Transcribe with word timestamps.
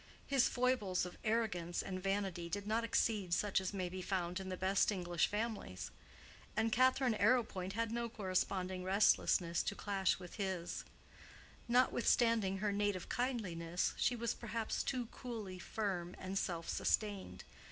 His 0.25 0.49
foibles 0.49 1.05
of 1.05 1.15
arrogance 1.23 1.83
and 1.83 2.01
vanity 2.01 2.49
did 2.49 2.65
not 2.65 2.83
exceed 2.83 3.35
such 3.35 3.61
as 3.61 3.71
may 3.71 3.87
be 3.87 4.01
found 4.01 4.39
in 4.39 4.49
the 4.49 4.57
best 4.57 4.91
English 4.91 5.27
families; 5.27 5.91
and 6.57 6.71
Catherine 6.71 7.13
Arrowpoint 7.13 7.73
had 7.73 7.91
no 7.91 8.09
corresponding 8.09 8.83
restlessness 8.83 9.61
to 9.61 9.75
clash 9.75 10.17
with 10.17 10.37
his: 10.37 10.85
notwithstanding 11.67 12.57
her 12.57 12.71
native 12.71 13.09
kindliness 13.09 13.93
she 13.95 14.15
was 14.15 14.33
perhaps 14.33 14.81
too 14.81 15.05
coolly 15.11 15.59
firm 15.59 16.15
and 16.17 16.35
self 16.35 16.67
sustained. 16.67 17.43